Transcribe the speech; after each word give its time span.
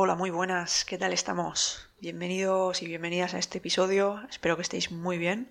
Hola, 0.00 0.14
muy 0.14 0.30
buenas, 0.30 0.84
¿qué 0.84 0.96
tal 0.96 1.12
estamos? 1.12 1.88
Bienvenidos 1.98 2.82
y 2.82 2.86
bienvenidas 2.86 3.34
a 3.34 3.38
este 3.40 3.58
episodio, 3.58 4.22
espero 4.30 4.54
que 4.54 4.62
estéis 4.62 4.92
muy 4.92 5.18
bien 5.18 5.50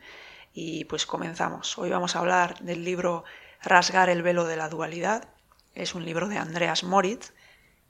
y 0.53 0.85
pues 0.85 1.05
comenzamos. 1.05 1.77
Hoy 1.77 1.89
vamos 1.89 2.15
a 2.15 2.19
hablar 2.19 2.57
del 2.59 2.85
libro 2.85 3.25
Rasgar 3.61 4.09
el 4.09 4.23
velo 4.23 4.45
de 4.45 4.55
la 4.55 4.69
dualidad, 4.69 5.27
es 5.75 5.95
un 5.95 6.05
libro 6.05 6.29
de 6.29 6.37
Andreas 6.37 6.85
Moritz 6.85 7.33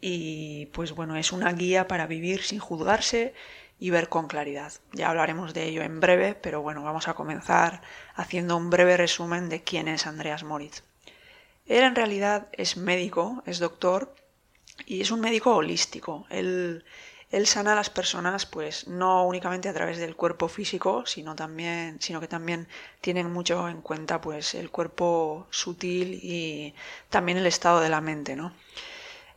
y 0.02 0.66
pues 0.74 0.94
bueno, 0.94 1.16
es 1.16 1.32
una 1.32 1.54
guía 1.54 1.88
para 1.88 2.08
vivir 2.08 2.42
sin 2.42 2.58
juzgarse 2.58 3.36
y 3.78 3.92
ver 3.92 4.10
con 4.10 4.28
claridad. 4.28 4.74
Ya 4.94 5.12
hablaremos 5.12 5.54
de 5.54 5.66
ello 5.66 5.84
en 5.84 6.00
breve, 6.00 6.34
pero 6.34 6.64
bueno, 6.64 6.82
vamos 6.82 7.08
a 7.08 7.14
comenzar 7.14 7.84
haciendo 8.16 8.58
un 8.58 8.72
breve 8.72 8.98
resumen 8.98 9.48
de 9.50 9.62
quién 9.62 9.88
es 9.88 10.08
Andreas 10.08 10.44
Moritz. 10.44 10.82
Él 11.68 11.84
en 11.84 11.94
realidad 11.94 12.48
es 12.52 12.78
médico, 12.78 13.44
es 13.46 13.60
doctor 13.60 14.16
y 14.86 15.02
es 15.02 15.12
un 15.12 15.22
médico 15.22 15.56
holístico. 15.56 16.26
Él, 16.30 16.84
él 17.32 17.48
sana 17.48 17.74
a 17.74 17.76
las 17.76 17.90
personas 17.90 18.46
pues 18.46 18.88
no 18.88 19.26
únicamente 19.26 19.70
a 19.70 19.74
través 19.74 19.98
del 19.98 20.16
cuerpo 20.16 20.48
físico, 20.48 21.06
sino 21.06 21.36
también 21.36 21.98
sino 22.02 22.20
que 22.22 22.28
también 22.28 22.68
tienen 23.02 23.32
mucho 23.32 23.68
en 23.70 23.82
cuenta 23.82 24.22
pues 24.22 24.56
el 24.56 24.70
cuerpo 24.72 25.48
sutil 25.50 26.20
y 26.22 26.74
también 27.10 27.38
el 27.38 27.48
estado 27.48 27.80
de 27.82 27.90
la 27.90 28.02
mente, 28.02 28.36
¿no? 28.36 28.54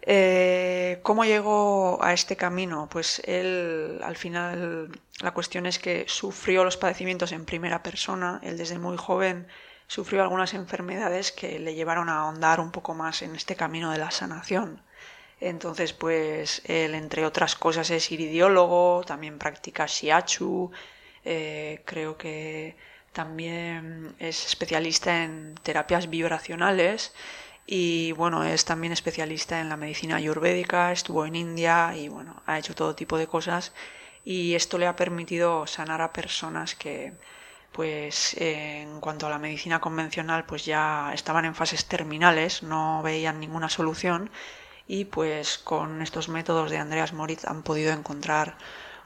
Eh, 0.02 1.00
¿Cómo 1.02 1.24
llegó 1.24 2.02
a 2.02 2.12
este 2.12 2.36
camino? 2.36 2.88
Pues 2.90 3.20
él, 3.24 4.00
al 4.02 4.16
final, 4.16 4.90
la 5.20 5.32
cuestión 5.34 5.66
es 5.66 5.78
que 5.78 6.04
sufrió 6.08 6.64
los 6.64 6.76
padecimientos 6.76 7.32
en 7.32 7.44
primera 7.44 7.82
persona. 7.82 8.40
Él 8.42 8.56
desde 8.56 8.78
muy 8.78 8.96
joven 8.96 9.46
sufrió 9.86 10.22
algunas 10.22 10.54
enfermedades 10.54 11.32
que 11.32 11.58
le 11.58 11.74
llevaron 11.74 12.08
a 12.08 12.20
ahondar 12.20 12.60
un 12.60 12.70
poco 12.70 12.94
más 12.94 13.22
en 13.22 13.36
este 13.36 13.56
camino 13.56 13.90
de 13.92 13.98
la 13.98 14.10
sanación. 14.10 14.82
Entonces, 15.40 15.92
pues 15.94 16.62
él, 16.66 16.94
entre 16.94 17.24
otras 17.24 17.56
cosas, 17.56 17.90
es 17.90 18.12
iridiólogo, 18.12 19.02
también 19.06 19.38
practica 19.38 19.86
shiatsu, 19.86 20.70
eh, 21.24 21.82
creo 21.86 22.16
que 22.18 22.76
también 23.12 24.14
es 24.18 24.46
especialista 24.46 25.24
en 25.24 25.54
terapias 25.62 26.08
vibracionales 26.10 27.12
y 27.66 28.12
bueno, 28.12 28.44
es 28.44 28.64
también 28.64 28.92
especialista 28.92 29.60
en 29.60 29.68
la 29.68 29.76
medicina 29.76 30.16
ayurvédica, 30.16 30.92
estuvo 30.92 31.24
en 31.26 31.36
India 31.36 31.94
y 31.96 32.08
bueno, 32.08 32.42
ha 32.46 32.58
hecho 32.58 32.74
todo 32.74 32.94
tipo 32.94 33.16
de 33.18 33.26
cosas 33.26 33.72
y 34.24 34.54
esto 34.54 34.78
le 34.78 34.86
ha 34.86 34.96
permitido 34.96 35.66
sanar 35.66 36.02
a 36.02 36.12
personas 36.12 36.74
que 36.74 37.12
pues 37.72 38.34
en 38.38 39.00
cuanto 39.00 39.26
a 39.26 39.30
la 39.30 39.38
medicina 39.38 39.80
convencional 39.80 40.44
pues 40.46 40.64
ya 40.64 41.12
estaban 41.14 41.44
en 41.44 41.54
fases 41.54 41.86
terminales, 41.86 42.62
no 42.62 43.02
veían 43.02 43.40
ninguna 43.40 43.68
solución 43.68 44.30
y 44.90 45.04
pues 45.04 45.56
con 45.56 46.02
estos 46.02 46.28
métodos 46.28 46.68
de 46.68 46.78
Andreas 46.78 47.12
Moritz 47.12 47.44
han 47.44 47.62
podido 47.62 47.92
encontrar 47.92 48.56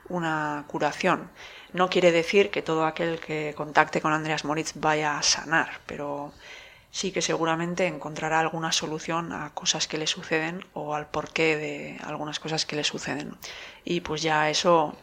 una 0.08 0.64
curación. 0.66 1.30
No 1.74 1.90
quiere 1.90 2.10
decir 2.10 2.50
que 2.50 2.62
todo 2.62 2.86
aquel 2.86 3.20
que 3.20 3.52
contacte 3.54 4.00
con 4.00 4.14
Andreas 4.14 4.46
Moritz 4.46 4.72
vaya 4.76 5.18
a 5.18 5.22
sanar, 5.22 5.82
pero 5.84 6.32
sí 6.90 7.12
que 7.12 7.20
seguramente 7.20 7.86
encontrará 7.86 8.40
alguna 8.40 8.72
solución 8.72 9.34
a 9.34 9.50
cosas 9.52 9.86
que 9.86 9.98
le 9.98 10.06
suceden 10.06 10.64
o 10.72 10.94
al 10.94 11.10
porqué 11.10 11.58
de 11.58 11.98
algunas 12.02 12.40
cosas 12.40 12.64
que 12.64 12.76
le 12.76 12.84
suceden. 12.84 13.36
Y 13.84 14.00
pues 14.00 14.22
ya 14.22 14.48
eso 14.48 14.96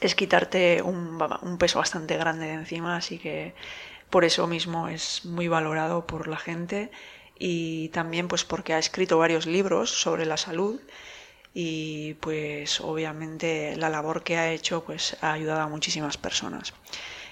es 0.00 0.14
quitarte 0.14 0.80
un, 0.80 1.18
peso 1.58 1.78
bastante 1.78 2.16
grande 2.16 2.46
de 2.46 2.54
encima, 2.54 2.96
así 2.96 3.18
que 3.18 3.54
por 4.08 4.24
eso 4.24 4.46
mismo 4.46 4.88
es 4.88 5.26
muy 5.26 5.48
valorado 5.48 6.06
por 6.06 6.26
la 6.26 6.38
gente 6.38 6.90
y 7.38 7.88
también 7.90 8.28
pues 8.28 8.44
porque 8.44 8.74
ha 8.74 8.78
escrito 8.78 9.18
varios 9.18 9.46
libros 9.46 9.90
sobre 9.90 10.26
la 10.26 10.36
salud 10.36 10.80
y 11.54 12.14
pues 12.14 12.80
obviamente 12.80 13.76
la 13.76 13.88
labor 13.88 14.22
que 14.22 14.36
ha 14.36 14.52
hecho 14.52 14.84
pues 14.84 15.16
ha 15.22 15.32
ayudado 15.32 15.60
a 15.60 15.68
muchísimas 15.68 16.18
personas. 16.18 16.74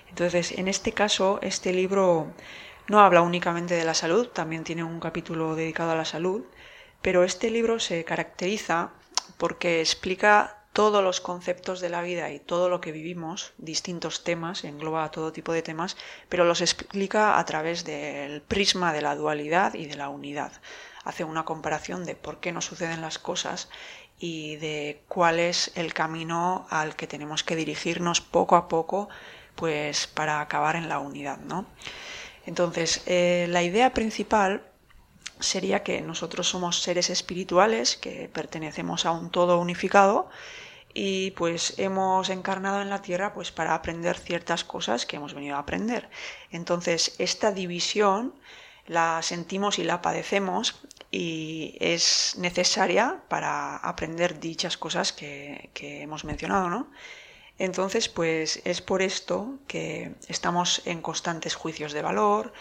Entonces, 0.08 0.52
en 0.52 0.68
este 0.68 0.92
caso, 0.92 1.38
este 1.42 1.72
libro 1.72 2.32
no 2.88 3.00
habla 3.00 3.22
únicamente 3.22 3.74
de 3.74 3.84
la 3.84 3.94
salud, 3.94 4.28
también 4.28 4.64
tiene 4.64 4.84
un 4.84 5.00
capítulo 5.00 5.56
dedicado 5.56 5.90
a 5.90 5.96
la 5.96 6.04
salud, 6.04 6.44
pero 7.02 7.24
este 7.24 7.50
libro 7.50 7.80
se 7.80 8.04
caracteriza 8.04 8.92
porque 9.38 9.80
explica 9.80 10.63
todos 10.74 11.04
los 11.04 11.20
conceptos 11.20 11.80
de 11.80 11.88
la 11.88 12.02
vida 12.02 12.32
y 12.32 12.40
todo 12.40 12.68
lo 12.68 12.80
que 12.80 12.90
vivimos, 12.90 13.52
distintos 13.58 14.24
temas, 14.24 14.64
engloba 14.64 15.08
todo 15.12 15.32
tipo 15.32 15.52
de 15.52 15.62
temas, 15.62 15.96
pero 16.28 16.44
los 16.44 16.60
explica 16.60 17.38
a 17.38 17.44
través 17.44 17.84
del 17.84 18.42
prisma 18.42 18.92
de 18.92 19.00
la 19.00 19.14
dualidad 19.14 19.74
y 19.74 19.86
de 19.86 19.94
la 19.94 20.08
unidad. 20.08 20.50
Hace 21.04 21.22
una 21.22 21.44
comparación 21.44 22.04
de 22.04 22.16
por 22.16 22.40
qué 22.40 22.50
nos 22.50 22.64
suceden 22.64 23.02
las 23.02 23.20
cosas 23.20 23.68
y 24.18 24.56
de 24.56 25.00
cuál 25.06 25.38
es 25.38 25.70
el 25.76 25.94
camino 25.94 26.66
al 26.70 26.96
que 26.96 27.06
tenemos 27.06 27.44
que 27.44 27.54
dirigirnos 27.54 28.20
poco 28.20 28.56
a 28.56 28.66
poco 28.66 29.08
pues 29.54 30.08
para 30.08 30.40
acabar 30.40 30.74
en 30.74 30.88
la 30.88 30.98
unidad, 30.98 31.38
¿no? 31.38 31.66
Entonces, 32.46 33.02
eh, 33.06 33.46
la 33.48 33.62
idea 33.62 33.94
principal 33.94 34.64
sería 35.38 35.84
que 35.84 36.00
nosotros 36.00 36.48
somos 36.48 36.82
seres 36.82 37.10
espirituales 37.10 37.96
que 37.96 38.28
pertenecemos 38.32 39.06
a 39.06 39.12
un 39.12 39.30
todo 39.30 39.60
unificado 39.60 40.28
y 40.94 41.32
pues 41.32 41.74
hemos 41.78 42.30
encarnado 42.30 42.80
en 42.80 42.88
la 42.88 43.02
tierra 43.02 43.34
pues 43.34 43.50
para 43.50 43.74
aprender 43.74 44.16
ciertas 44.16 44.62
cosas 44.64 45.04
que 45.04 45.16
hemos 45.16 45.34
venido 45.34 45.56
a 45.56 45.58
aprender. 45.58 46.08
Entonces, 46.50 47.16
esta 47.18 47.50
división 47.50 48.34
la 48.86 49.20
sentimos 49.22 49.78
y 49.78 49.84
la 49.84 50.00
padecemos 50.00 50.80
y 51.10 51.76
es 51.80 52.34
necesaria 52.38 53.22
para 53.28 53.76
aprender 53.76 54.38
dichas 54.38 54.76
cosas 54.76 55.12
que, 55.12 55.70
hemos 55.74 56.24
mencionado, 56.24 56.68
¿no? 56.70 56.90
Entonces, 57.58 58.08
pues 58.08 58.60
es 58.64 58.80
por 58.80 59.00
esto 59.00 59.58
que 59.68 60.14
estamos 60.28 60.82
en 60.86 61.00
constantes 61.02 61.54
juicios 61.54 61.92
de 61.92 62.02
valor, 62.02 62.52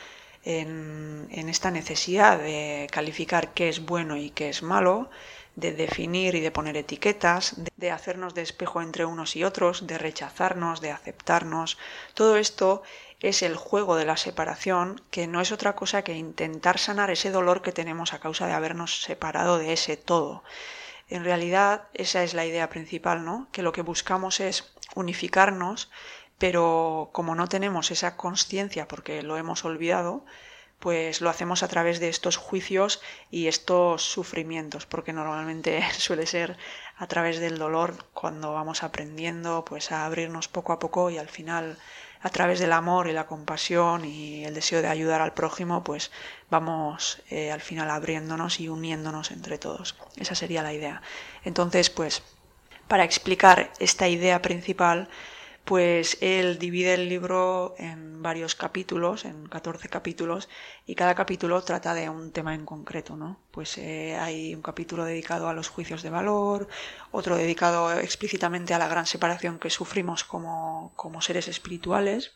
en, 0.44 1.28
esta 1.50 1.72
necesidad 1.72 2.38
de 2.38 2.88
calificar 2.92 3.54
qué 3.54 3.70
es 3.70 3.86
bueno 3.86 4.18
y 4.18 4.30
qué 4.30 4.50
es 4.50 4.62
malo, 4.62 5.10
de 5.56 5.72
definir 5.72 6.36
y 6.36 6.42
de 6.42 6.52
poner 6.52 6.78
etiquetas, 6.78 7.56
de 7.78 7.92
hacernos 7.92 8.34
de 8.34 8.42
espejo 8.42 8.82
entre 8.82 9.06
unos 9.06 9.36
y 9.36 9.44
otros, 9.44 9.86
de 9.86 9.98
rechazarnos, 9.98 10.82
de 10.82 10.92
aceptarnos. 10.92 11.78
Todo 12.14 12.38
esto 12.38 12.82
es 13.20 13.42
el 13.42 13.56
juego 13.56 13.96
de 13.96 14.06
la 14.06 14.18
separación, 14.18 15.02
que 15.12 15.28
no 15.28 15.42
es 15.42 15.52
otra 15.52 15.76
cosa 15.76 16.02
que 16.02 16.14
intentar 16.14 16.78
sanar 16.80 17.12
ese 17.12 17.32
dolor 17.32 17.62
que 17.62 17.72
tenemos 17.72 18.14
a 18.14 18.20
causa 18.20 18.48
de 18.48 18.54
habernos 18.54 19.02
separado 19.02 19.58
de 19.58 19.74
ese 19.74 19.96
todo. 19.96 20.44
En 21.08 21.24
realidad, 21.24 21.88
esa 21.94 22.24
es 22.24 22.34
la 22.34 22.46
idea 22.46 22.70
principal, 22.70 23.24
¿no? 23.24 23.48
Que 23.52 23.62
lo 23.62 23.72
que 23.72 23.82
buscamos 23.82 24.40
es 24.40 24.74
unificarnos, 24.96 25.92
pero 26.38 27.12
como 27.14 27.36
no 27.36 27.48
tenemos 27.48 27.92
esa 27.92 28.18
conciencia 28.18 28.88
porque 28.88 29.22
lo 29.22 29.38
hemos 29.38 29.64
olvidado, 29.64 30.26
pues 30.84 31.22
lo 31.22 31.30
hacemos 31.30 31.64
a 31.64 31.70
través 31.70 32.02
de 32.02 32.10
estos 32.10 32.36
juicios 32.36 33.00
y 33.32 33.48
estos 33.48 34.04
sufrimientos, 34.04 34.86
porque 34.86 35.14
normalmente 35.14 35.82
suele 35.98 36.26
ser 36.26 36.58
a 36.98 37.08
través 37.08 37.40
del 37.40 37.58
dolor 37.58 38.06
cuando 38.14 38.52
vamos 38.52 38.84
aprendiendo 38.84 39.64
pues 39.64 39.94
a 39.94 40.06
abrirnos 40.06 40.50
poco 40.50 40.74
a 40.74 40.80
poco 40.80 41.10
y 41.10 41.18
al 41.18 41.30
final 41.30 41.78
a 42.22 42.30
través 42.32 42.60
del 42.60 42.74
amor 42.74 43.08
y 43.08 43.14
la 43.14 43.28
compasión 43.28 44.04
y 44.04 44.44
el 44.44 44.54
deseo 44.54 44.82
de 44.82 44.90
ayudar 44.90 45.22
al 45.22 45.34
prójimo, 45.34 45.86
pues 45.86 46.12
vamos 46.50 47.22
eh, 47.30 47.50
al 47.50 47.62
final 47.62 47.90
abriéndonos 47.90 48.60
y 48.60 48.68
uniéndonos 48.68 49.32
entre 49.32 49.58
todos. 49.58 49.96
Esa 50.18 50.36
sería 50.36 50.64
la 50.64 50.74
idea. 50.74 51.02
Entonces, 51.46 51.90
pues 51.90 52.24
para 52.90 53.06
explicar 53.06 53.72
esta 53.80 54.10
idea 54.10 54.42
principal, 54.42 55.08
pues 55.64 56.18
él 56.20 56.60
divide 56.60 56.96
el 56.96 57.08
libro 57.08 57.74
en 57.78 58.13
varios 58.24 58.56
capítulos, 58.56 59.26
en 59.26 59.48
14 59.48 59.90
capítulos, 59.90 60.50
y 60.88 60.96
cada 60.96 61.14
capítulo 61.14 61.62
trata 61.62 61.94
de 61.94 62.10
un 62.10 62.32
tema 62.32 62.56
en 62.56 62.66
concreto, 62.66 63.16
¿no? 63.16 63.40
Pues 63.52 63.78
eh, 63.78 64.18
hay 64.18 64.56
un 64.56 64.62
capítulo 64.62 65.06
dedicado 65.06 65.50
a 65.50 65.54
los 65.54 65.68
juicios 65.68 66.02
de 66.02 66.10
valor, 66.10 66.68
otro 67.12 67.36
dedicado 67.38 67.92
explícitamente 68.00 68.74
a 68.74 68.80
la 68.80 68.88
gran 68.88 69.06
separación 69.06 69.60
que 69.60 69.70
sufrimos 69.70 70.24
como, 70.24 70.94
como 70.96 71.22
seres 71.22 71.48
espirituales. 71.48 72.32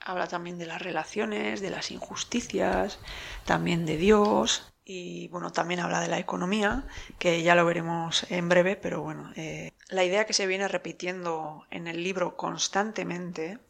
Habla 0.00 0.28
también 0.28 0.58
de 0.58 0.66
las 0.66 0.80
relaciones, 0.80 1.60
de 1.60 1.70
las 1.70 1.90
injusticias, 1.90 2.98
también 3.44 3.84
de 3.84 3.96
Dios, 3.96 4.70
y 4.92 5.28
bueno, 5.28 5.52
también 5.52 5.78
habla 5.78 6.00
de 6.00 6.08
la 6.08 6.18
economía, 6.18 6.84
que 7.20 7.42
ya 7.42 7.54
lo 7.54 7.64
veremos 7.64 8.26
en 8.28 8.48
breve, 8.48 8.74
pero 8.74 9.02
bueno, 9.02 9.32
eh, 9.36 9.72
la 9.88 10.02
idea 10.02 10.26
que 10.26 10.32
se 10.32 10.48
viene 10.48 10.66
repitiendo 10.66 11.64
en 11.70 11.86
el 11.86 12.02
libro 12.02 12.36
constantemente, 12.36 13.60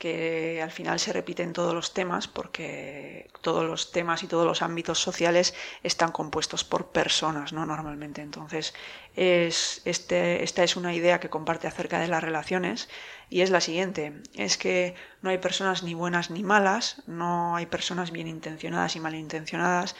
que 0.00 0.62
al 0.62 0.70
final 0.70 0.98
se 0.98 1.12
repite 1.12 1.42
en 1.42 1.52
todos 1.52 1.74
los 1.74 1.92
temas, 1.92 2.26
porque 2.26 3.28
todos 3.42 3.66
los 3.66 3.92
temas 3.92 4.22
y 4.22 4.26
todos 4.26 4.46
los 4.46 4.62
ámbitos 4.62 4.98
sociales 4.98 5.54
están 5.82 6.10
compuestos 6.10 6.64
por 6.64 6.86
personas, 6.86 7.52
¿no? 7.52 7.66
Normalmente. 7.66 8.22
Entonces, 8.22 8.72
es, 9.14 9.82
este, 9.84 10.42
esta 10.42 10.64
es 10.64 10.76
una 10.76 10.94
idea 10.94 11.20
que 11.20 11.28
comparte 11.28 11.68
acerca 11.68 12.00
de 12.00 12.08
las 12.08 12.24
relaciones 12.24 12.88
y 13.28 13.42
es 13.42 13.50
la 13.50 13.60
siguiente, 13.60 14.14
es 14.34 14.56
que 14.56 14.94
no 15.20 15.28
hay 15.28 15.36
personas 15.36 15.82
ni 15.82 15.92
buenas 15.92 16.30
ni 16.30 16.42
malas, 16.42 17.02
no 17.06 17.54
hay 17.54 17.66
personas 17.66 18.10
bien 18.10 18.26
intencionadas 18.26 18.96
y 18.96 19.00
malintencionadas, 19.00 19.96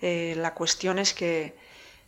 eh, 0.00 0.34
la 0.36 0.54
cuestión 0.54 0.98
es 0.98 1.14
que 1.14 1.56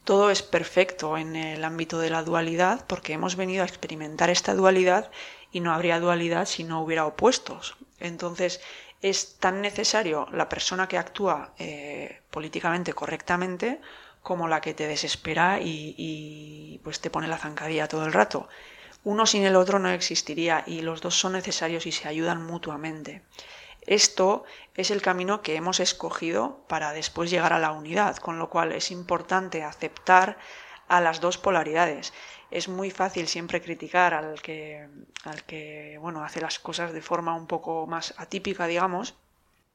todo 0.02 0.31
es 0.31 0.42
perfecto 0.42 1.16
en 1.16 1.37
el 1.37 1.64
ámbito 1.64 2.00
de 2.00 2.10
la 2.10 2.25
dualidad 2.25 2.87
porque 2.88 3.12
hemos 3.12 3.37
venido 3.37 3.62
a 3.62 3.66
experimentar 3.66 4.31
esta 4.31 4.54
dualidad 4.54 5.12
y 5.52 5.60
no 5.60 5.72
habría 5.72 6.00
dualidad 6.00 6.46
si 6.46 6.64
no 6.64 6.82
hubiera 6.82 7.06
opuestos. 7.06 7.76
Entonces, 7.98 8.60
es 9.02 9.37
tan 9.38 9.60
necesario 9.60 10.28
la 10.32 10.48
persona 10.48 10.88
que 10.88 10.98
actúa 10.98 11.52
eh, 11.58 12.22
políticamente 12.31 12.93
correctamente 12.93 13.81
como 14.22 14.48
la 14.48 14.60
que 14.60 14.75
te 14.75 14.88
desespera 14.88 15.60
y, 15.60 15.94
y, 15.96 16.81
pues 16.82 17.00
te 17.00 17.10
pone 17.10 17.28
la 17.28 17.38
zancadilla 17.38 17.88
todo 17.88 18.06
el 18.06 18.12
rato. 18.12 18.48
Uno 19.04 19.25
sin 19.25 19.44
el 19.44 19.54
otro 19.54 19.78
no 19.78 19.88
existiría 19.90 20.64
y 20.66 20.81
los 20.81 21.00
dos 21.00 21.14
son 21.14 21.34
necesarios 21.34 21.87
y 21.87 21.92
se 21.92 22.08
ayudan 22.08 22.44
mutuamente. 22.44 23.22
Esto 23.87 24.44
es 24.75 24.90
el 24.90 25.00
camino 25.00 25.42
que 25.42 25.54
hemos 25.54 25.78
escogido 25.78 26.64
para 26.66 26.92
después 26.92 27.31
llegar 27.31 27.52
a 27.52 27.60
la 27.60 27.70
unidad, 27.70 28.16
con 28.16 28.40
lo 28.40 28.50
cual 28.50 28.72
es 28.72 28.90
importante 28.90 29.62
aceptar 29.62 30.38
a 30.88 31.00
las 31.00 31.20
dos 31.20 31.38
polaridades. 31.38 32.12
Es 32.56 32.68
muy 32.68 32.90
fácil 32.90 33.28
siempre 33.28 33.60
criticar 33.60 34.14
al 34.14 34.40
que, 34.40 34.88
al 35.24 35.44
que 35.44 35.98
bueno, 36.00 36.24
hace 36.24 36.40
las 36.40 36.58
cosas 36.58 36.94
de 36.94 37.02
forma 37.02 37.34
un 37.34 37.46
poco 37.46 37.86
más 37.86 38.14
atípica, 38.16 38.66
digamos, 38.66 39.14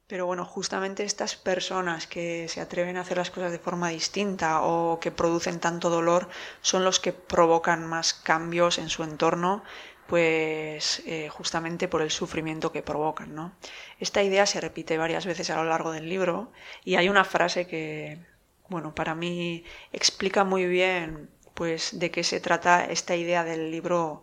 pero 0.07 0.25
bueno, 0.25 0.45
justamente 0.45 1.03
estas 1.03 1.35
personas 1.35 2.07
que 2.07 2.47
se 2.47 2.59
atreven 2.59 2.97
a 2.97 3.01
hacer 3.01 3.17
las 3.17 3.29
cosas 3.29 3.51
de 3.51 3.59
forma 3.59 3.89
distinta 3.89 4.63
o 4.63 4.99
que 4.99 5.11
producen 5.11 5.59
tanto 5.59 5.91
dolor 5.91 6.27
son 6.61 6.83
los 6.83 6.99
que 6.99 7.13
provocan 7.13 7.85
más 7.85 8.15
cambios 8.15 8.79
en 8.79 8.89
su 8.89 9.03
entorno 9.03 9.61
pues 10.07 11.03
eh, 11.05 11.29
justamente 11.29 11.87
por 11.87 12.01
el 12.01 12.09
sufrimiento 12.09 12.71
que 12.71 12.81
provocan. 12.81 13.35
¿no? 13.35 13.53
Esta 13.99 14.23
idea 14.23 14.47
se 14.47 14.59
repite 14.59 14.97
varias 14.97 15.27
veces 15.27 15.51
a 15.51 15.57
lo 15.57 15.65
largo 15.69 15.91
del 15.91 16.09
libro 16.09 16.51
y 16.83 16.95
hay 16.95 17.09
una 17.09 17.25
frase 17.25 17.67
que, 17.67 18.17
bueno, 18.69 18.95
para 18.95 19.13
mí 19.13 19.65
explica 19.93 20.43
muy 20.43 20.65
bien 20.65 21.29
pues 21.53 21.99
de 21.99 22.11
qué 22.11 22.23
se 22.23 22.39
trata 22.39 22.85
esta 22.85 23.15
idea 23.15 23.43
del 23.43 23.71
libro 23.71 24.21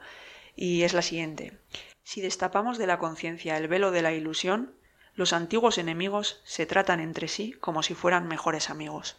y 0.56 0.82
es 0.82 0.92
la 0.92 1.02
siguiente. 1.02 1.58
Si 2.02 2.20
destapamos 2.20 2.78
de 2.78 2.86
la 2.86 2.98
conciencia 2.98 3.56
el 3.56 3.68
velo 3.68 3.90
de 3.90 4.02
la 4.02 4.12
ilusión, 4.12 4.74
los 5.14 5.32
antiguos 5.32 5.78
enemigos 5.78 6.40
se 6.44 6.66
tratan 6.66 7.00
entre 7.00 7.28
sí 7.28 7.52
como 7.60 7.82
si 7.82 7.94
fueran 7.94 8.28
mejores 8.28 8.70
amigos. 8.70 9.16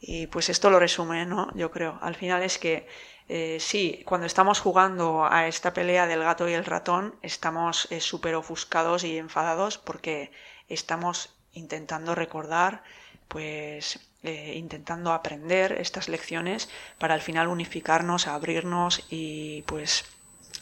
Y 0.00 0.28
pues 0.28 0.48
esto 0.48 0.70
lo 0.70 0.78
resume, 0.78 1.26
¿no? 1.26 1.52
Yo 1.56 1.70
creo. 1.70 1.98
Al 2.00 2.14
final 2.14 2.42
es 2.42 2.58
que 2.58 2.86
eh, 3.28 3.58
sí, 3.60 4.02
cuando 4.06 4.26
estamos 4.26 4.60
jugando 4.60 5.26
a 5.30 5.48
esta 5.48 5.74
pelea 5.74 6.06
del 6.06 6.22
gato 6.22 6.48
y 6.48 6.52
el 6.52 6.64
ratón, 6.64 7.16
estamos 7.22 7.88
eh, 7.90 8.00
súper 8.00 8.34
ofuscados 8.36 9.04
y 9.04 9.18
enfadados 9.18 9.76
porque 9.76 10.30
estamos 10.68 11.34
intentando 11.52 12.14
recordar, 12.14 12.82
pues 13.26 14.07
eh, 14.22 14.54
intentando 14.56 15.12
aprender 15.12 15.72
estas 15.72 16.08
lecciones 16.08 16.68
para 16.98 17.14
al 17.14 17.20
final 17.20 17.48
unificarnos, 17.48 18.26
abrirnos 18.26 19.04
y 19.10 19.62
pues 19.62 20.04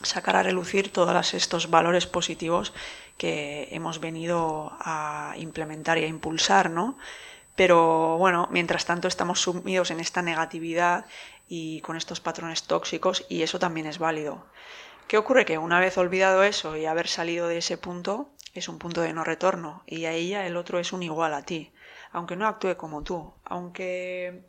sacar 0.02 0.36
a 0.36 0.42
relucir 0.42 0.92
todos 0.92 1.34
estos 1.34 1.70
valores 1.70 2.06
positivos 2.06 2.74
que 3.16 3.68
hemos 3.70 4.00
venido 4.00 4.76
a 4.80 5.34
implementar 5.38 5.98
y 5.98 6.04
a 6.04 6.08
impulsar, 6.08 6.70
¿no? 6.70 6.98
Pero 7.54 8.18
bueno, 8.18 8.48
mientras 8.50 8.84
tanto 8.84 9.08
estamos 9.08 9.40
sumidos 9.40 9.90
en 9.90 10.00
esta 10.00 10.20
negatividad 10.20 11.06
y 11.48 11.80
con 11.80 11.96
estos 11.96 12.20
patrones 12.20 12.64
tóxicos 12.64 13.24
y 13.30 13.42
eso 13.42 13.58
también 13.58 13.86
es 13.86 13.98
válido. 13.98 14.44
¿Qué 15.08 15.16
ocurre? 15.16 15.46
Que 15.46 15.56
una 15.56 15.80
vez 15.80 15.96
olvidado 15.96 16.42
eso 16.42 16.76
y 16.76 16.84
haber 16.84 17.08
salido 17.08 17.48
de 17.48 17.58
ese 17.58 17.78
punto, 17.78 18.28
es 18.52 18.68
un 18.68 18.78
punto 18.78 19.00
de 19.00 19.14
no 19.14 19.24
retorno 19.24 19.82
y 19.86 20.04
a 20.04 20.12
ella 20.12 20.46
el 20.46 20.56
otro 20.56 20.78
es 20.78 20.92
un 20.92 21.02
igual 21.02 21.32
a 21.32 21.42
ti, 21.42 21.72
aunque 22.16 22.34
no 22.34 22.46
actúe 22.46 22.76
como 22.76 23.02
tú, 23.02 23.34
aunque 23.44 24.42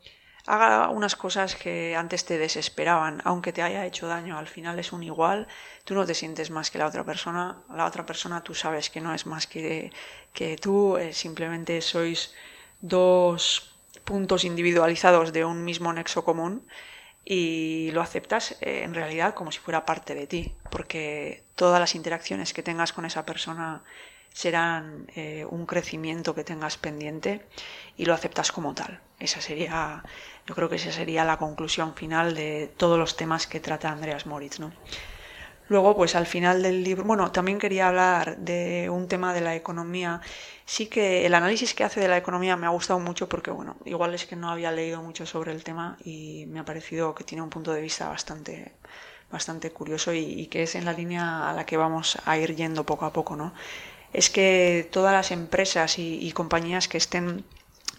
haga 0.46 0.88
unas 0.88 1.14
cosas 1.16 1.54
que 1.54 1.94
antes 1.94 2.24
te 2.24 2.38
desesperaban, 2.38 3.20
aunque 3.24 3.52
te 3.52 3.60
haya 3.60 3.84
hecho 3.84 4.08
daño, 4.08 4.38
al 4.38 4.48
final 4.48 4.78
es 4.78 4.90
un 4.90 5.02
igual, 5.02 5.46
tú 5.84 5.94
no 5.94 6.06
te 6.06 6.14
sientes 6.14 6.50
más 6.50 6.70
que 6.70 6.78
la 6.78 6.86
otra 6.86 7.04
persona, 7.04 7.58
la 7.74 7.84
otra 7.84 8.06
persona 8.06 8.42
tú 8.42 8.54
sabes 8.54 8.88
que 8.88 9.02
no 9.02 9.12
es 9.12 9.26
más 9.26 9.46
que, 9.46 9.92
que 10.32 10.56
tú, 10.56 10.96
eh, 10.96 11.12
simplemente 11.12 11.82
sois 11.82 12.32
dos 12.80 13.76
puntos 14.04 14.44
individualizados 14.44 15.34
de 15.34 15.44
un 15.44 15.62
mismo 15.62 15.92
nexo 15.92 16.24
común 16.24 16.66
y 17.22 17.90
lo 17.92 18.00
aceptas 18.00 18.56
eh, 18.62 18.80
en 18.82 18.94
realidad 18.94 19.34
como 19.34 19.52
si 19.52 19.58
fuera 19.58 19.84
parte 19.84 20.14
de 20.14 20.26
ti, 20.26 20.54
porque 20.70 21.44
todas 21.54 21.80
las 21.80 21.94
interacciones 21.94 22.54
que 22.54 22.62
tengas 22.62 22.94
con 22.94 23.04
esa 23.04 23.26
persona 23.26 23.82
serán 24.32 25.06
eh, 25.16 25.44
un 25.48 25.66
crecimiento 25.66 26.34
que 26.34 26.44
tengas 26.44 26.76
pendiente 26.76 27.44
y 27.96 28.04
lo 28.04 28.14
aceptas 28.14 28.52
como 28.52 28.74
tal. 28.74 29.00
Esa 29.18 29.40
sería, 29.40 30.04
yo 30.46 30.54
creo 30.54 30.68
que 30.68 30.76
esa 30.76 30.92
sería 30.92 31.24
la 31.24 31.38
conclusión 31.38 31.94
final 31.94 32.34
de 32.34 32.72
todos 32.76 32.98
los 32.98 33.16
temas 33.16 33.46
que 33.46 33.60
trata 33.60 33.90
Andreas 33.90 34.26
Moritz, 34.26 34.60
¿no? 34.60 34.72
Luego, 35.68 35.94
pues 35.94 36.14
al 36.16 36.26
final 36.26 36.62
del 36.62 36.82
libro, 36.82 37.04
bueno, 37.04 37.30
también 37.30 37.58
quería 37.58 37.88
hablar 37.88 38.38
de 38.38 38.88
un 38.88 39.06
tema 39.06 39.34
de 39.34 39.42
la 39.42 39.54
economía. 39.54 40.22
Sí 40.64 40.86
que 40.86 41.26
el 41.26 41.34
análisis 41.34 41.74
que 41.74 41.84
hace 41.84 42.00
de 42.00 42.08
la 42.08 42.16
economía 42.16 42.56
me 42.56 42.66
ha 42.66 42.70
gustado 42.70 42.98
mucho 43.00 43.28
porque, 43.28 43.50
bueno, 43.50 43.76
igual 43.84 44.14
es 44.14 44.24
que 44.24 44.34
no 44.34 44.50
había 44.50 44.72
leído 44.72 45.02
mucho 45.02 45.26
sobre 45.26 45.52
el 45.52 45.64
tema 45.64 45.98
y 46.02 46.46
me 46.48 46.60
ha 46.60 46.64
parecido 46.64 47.14
que 47.14 47.24
tiene 47.24 47.42
un 47.42 47.50
punto 47.50 47.72
de 47.72 47.82
vista 47.82 48.08
bastante, 48.08 48.72
bastante 49.30 49.70
curioso 49.70 50.14
y, 50.14 50.46
que 50.46 50.62
es 50.62 50.74
en 50.74 50.86
la 50.86 50.94
línea 50.94 51.50
a 51.50 51.52
la 51.52 51.66
que 51.66 51.76
vamos 51.76 52.16
a 52.24 52.38
ir 52.38 52.56
yendo 52.56 52.84
poco 52.84 53.04
a 53.04 53.12
poco, 53.12 53.36
¿no? 53.36 53.52
Es 54.12 54.30
que 54.30 54.88
todas 54.90 55.12
las 55.12 55.30
empresas 55.30 55.98
y, 55.98 56.32
compañías 56.32 56.88
que 56.88 56.98
estén 56.98 57.44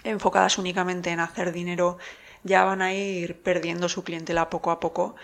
enfocadas 0.04 0.58
únicamente 0.58 1.12
en 1.12 1.20
hacer 1.20 1.52
dinero 1.52 1.98
ya 2.44 2.64
van 2.64 2.82
a 2.82 2.94
ir 2.94 3.42
perdiendo 3.42 3.90
su 3.90 4.04
clientela 4.04 4.50
poco 4.50 4.72
a 4.72 4.80
poco 4.80 5.16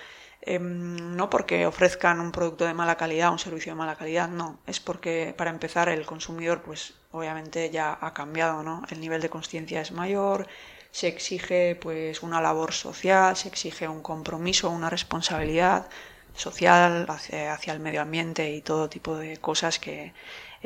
Em, 0.47 1.15
no 1.17 1.27
porque 1.33 1.65
ofrezcan 1.65 2.19
un 2.19 2.31
producto 2.31 2.65
de 2.65 2.75
mala 2.75 2.97
calidad, 2.97 3.31
un 3.31 3.39
servicio 3.39 3.71
de 3.71 3.77
mala 3.77 3.95
calidad, 3.95 4.29
no, 4.29 4.59
es 4.67 4.79
porque 4.79 5.33
para 5.35 5.49
empezar 5.49 5.89
el 5.89 6.05
consumidor 6.05 6.61
pues 6.61 6.93
obviamente 7.11 7.71
ya 7.71 7.97
ha 7.99 8.13
cambiado, 8.13 8.61
¿no? 8.61 8.83
El 8.91 8.99
nivel 8.99 9.21
de 9.21 9.29
conciencia 9.31 9.81
es 9.81 9.91
mayor, 9.91 10.45
se 10.91 11.07
exige 11.07 11.75
pues 11.75 12.21
una 12.21 12.41
labor 12.41 12.73
social, 12.73 13.35
se 13.35 13.47
exige 13.47 13.87
un 13.87 14.03
compromiso, 14.03 14.69
una 14.69 14.91
responsabilidad 14.91 15.87
social 16.35 17.07
hacia 17.09 17.73
el 17.73 17.79
medio 17.79 18.01
ambiente 18.03 18.51
y 18.51 18.61
todo 18.61 18.87
tipo 18.89 19.17
de 19.17 19.37
cosas 19.37 19.79
que 19.79 20.13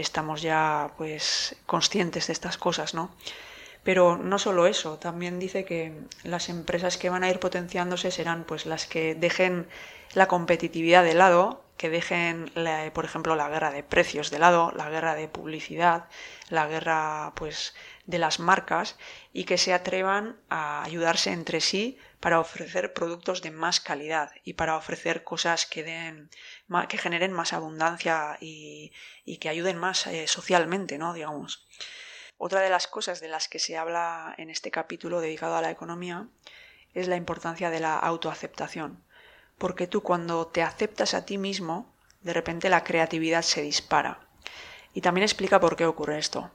estamos 0.01 0.41
ya 0.41 0.91
pues 0.97 1.55
conscientes 1.65 2.27
de 2.27 2.33
estas 2.33 2.57
cosas, 2.57 2.93
¿no? 2.93 3.11
Pero 3.83 4.17
no 4.17 4.39
solo 4.39 4.67
eso, 4.67 4.97
también 4.97 5.39
dice 5.39 5.63
que 5.65 5.93
las 6.23 6.49
empresas 6.49 6.97
que 6.97 7.09
van 7.09 7.23
a 7.23 7.29
ir 7.29 7.39
potenciándose 7.39 8.11
serán 8.11 8.43
pues 8.43 8.65
las 8.65 8.85
que 8.85 9.15
dejen 9.15 9.67
la 10.13 10.27
competitividad 10.27 11.03
de 11.03 11.13
lado, 11.13 11.63
que 11.77 11.89
dejen, 11.89 12.51
por 12.93 13.05
ejemplo, 13.05 13.37
la 13.37 13.47
guerra 13.47 13.71
de 13.71 13.83
precios 13.83 14.31
de 14.31 14.39
lado, 14.39 14.73
la 14.75 14.89
guerra 14.89 15.15
de 15.15 15.29
publicidad, 15.29 16.05
la 16.49 16.67
guerra 16.67 17.31
pues 17.35 17.73
de 18.05 18.19
las 18.19 18.39
marcas 18.39 18.97
y 19.31 19.45
que 19.45 19.57
se 19.57 19.73
atrevan 19.73 20.35
a 20.49 20.83
ayudarse 20.83 21.31
entre 21.31 21.61
sí 21.61 21.97
para 22.19 22.39
ofrecer 22.39 22.93
productos 22.93 23.41
de 23.41 23.51
más 23.51 23.79
calidad 23.79 24.31
y 24.43 24.53
para 24.53 24.75
ofrecer 24.75 25.23
cosas 25.23 25.65
que 25.65 25.83
den 25.83 26.29
que 26.89 26.97
generen 26.97 27.31
más 27.31 27.53
abundancia 27.53 28.37
y, 28.41 28.91
que 29.39 29.49
ayuden 29.49 29.77
más 29.77 30.05
eh, 30.07 30.27
socialmente, 30.27 30.97
¿no? 30.97 31.13
digamos. 31.13 31.67
Otra 32.37 32.61
de 32.61 32.69
las 32.69 32.87
cosas 32.87 33.19
de 33.19 33.27
las 33.27 33.47
que 33.47 33.59
se 33.59 33.77
habla 33.77 34.33
en 34.37 34.49
este 34.49 34.71
capítulo 34.71 35.21
dedicado 35.21 35.55
a 35.55 35.61
la 35.61 35.71
economía 35.71 36.27
es 36.93 37.07
la 37.07 37.15
importancia 37.15 37.69
de 37.69 37.79
la 37.79 37.97
autoaceptación, 37.97 39.03
porque 39.57 39.87
tú 39.87 40.01
cuando 40.01 40.47
te 40.47 40.61
aceptas 40.61 41.13
a 41.13 41.25
ti 41.25 41.37
mismo, 41.37 41.93
de 42.21 42.33
repente 42.33 42.69
la 42.69 42.83
creatividad 42.83 43.41
se 43.41 43.61
dispara. 43.61 44.27
Y 44.93 45.01
también 45.01 45.23
explica 45.23 45.59
por 45.59 45.75
qué 45.75 45.85
ocurre 45.85 46.17
esto. 46.17 46.51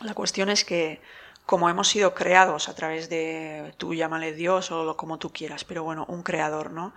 La 0.00 0.14
cuestión 0.14 0.48
es 0.48 0.64
que 0.64 1.00
como 1.46 1.68
hemos 1.68 1.88
sido 1.88 2.14
creados 2.14 2.68
a 2.68 2.74
través 2.74 3.08
de, 3.08 3.74
tú 3.76 3.94
llámale 3.94 4.32
Dios 4.32 4.70
o 4.70 4.96
como 4.96 5.18
tú 5.18 5.32
quieras, 5.32 5.64
pero 5.64 5.84
bueno, 5.84 6.06
un 6.08 6.22
creador, 6.22 6.70
¿no? 6.70 6.94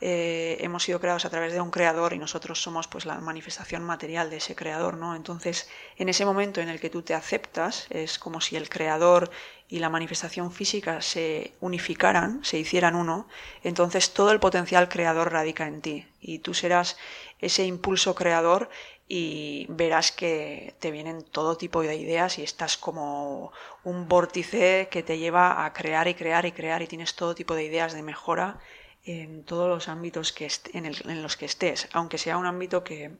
Eh, 0.00 0.58
hemos 0.60 0.82
sido 0.82 1.00
creados 1.00 1.24
a 1.24 1.30
través 1.30 1.52
de 1.52 1.60
un 1.60 1.70
creador 1.70 2.12
y 2.12 2.18
nosotros 2.18 2.60
somos 2.60 2.88
pues 2.88 3.06
la 3.06 3.20
manifestación 3.20 3.84
material 3.84 4.28
de 4.28 4.38
ese 4.38 4.56
creador, 4.56 4.96
¿no? 4.96 5.14
Entonces, 5.14 5.68
en 5.96 6.08
ese 6.08 6.24
momento 6.24 6.60
en 6.60 6.68
el 6.68 6.80
que 6.80 6.90
tú 6.90 7.02
te 7.02 7.14
aceptas, 7.14 7.86
es 7.90 8.18
como 8.18 8.40
si 8.40 8.56
el 8.56 8.68
creador 8.68 9.30
y 9.68 9.78
la 9.78 9.88
manifestación 9.88 10.52
física 10.52 11.00
se 11.00 11.54
unificaran, 11.60 12.44
se 12.44 12.58
hicieran 12.58 12.96
uno, 12.96 13.28
entonces 13.62 14.12
todo 14.12 14.32
el 14.32 14.40
potencial 14.40 14.88
creador 14.88 15.32
radica 15.32 15.66
en 15.66 15.80
ti 15.80 16.06
y 16.20 16.40
tú 16.40 16.54
serás 16.54 16.96
ese 17.38 17.64
impulso 17.64 18.14
creador 18.14 18.68
y 19.08 19.66
verás 19.68 20.12
que 20.12 20.74
te 20.78 20.90
vienen 20.90 21.22
todo 21.22 21.56
tipo 21.56 21.82
de 21.82 21.96
ideas 21.96 22.38
y 22.38 22.42
estás 22.42 22.76
como 22.78 23.52
un 23.82 24.08
vórtice 24.08 24.88
que 24.90 25.02
te 25.02 25.18
lleva 25.18 25.64
a 25.66 25.72
crear 25.72 26.08
y 26.08 26.14
crear 26.14 26.46
y 26.46 26.52
crear 26.52 26.80
y 26.82 26.86
tienes 26.86 27.14
todo 27.14 27.34
tipo 27.34 27.54
de 27.54 27.64
ideas 27.64 27.92
de 27.92 28.02
mejora 28.02 28.58
en 29.04 29.44
todos 29.44 29.68
los 29.68 29.88
ámbitos 29.88 30.32
que 30.32 30.48
en, 30.72 31.22
los 31.22 31.36
que 31.36 31.44
estés, 31.44 31.88
aunque 31.92 32.18
sea 32.18 32.38
un 32.38 32.46
ámbito 32.46 32.82
que, 32.84 33.12